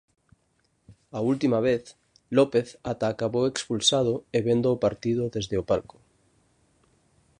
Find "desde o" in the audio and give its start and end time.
5.35-5.67